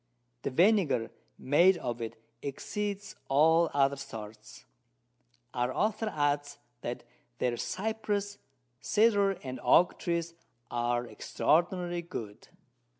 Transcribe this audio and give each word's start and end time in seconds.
The 0.41 0.49
Vinegar 0.49 1.11
made 1.37 1.77
of 1.77 2.01
it 2.01 2.19
exceeds 2.41 3.15
all 3.29 3.69
other 3.71 3.95
sorts. 3.97 4.65
Our 5.53 5.71
Author 5.71 6.11
adds, 6.11 6.57
that 6.81 7.03
their 7.37 7.55
Cypress, 7.55 8.39
Cedar 8.79 9.33
and 9.43 9.59
Oak 9.61 9.99
Trees 9.99 10.33
are 10.71 11.05
extraordinary 11.05 12.01
good. 12.01 12.47